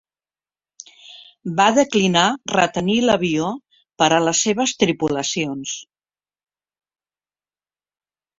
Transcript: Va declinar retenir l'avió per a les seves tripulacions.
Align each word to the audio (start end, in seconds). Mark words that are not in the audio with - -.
Va 1.59 1.67
declinar 1.75 2.23
retenir 2.53 2.95
l'avió 3.09 3.51
per 4.03 4.09
a 4.17 4.23
les 4.29 4.41
seves 4.47 4.75
tripulacions. 4.85 5.77